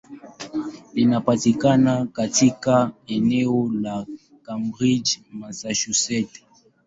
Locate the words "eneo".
3.07-3.71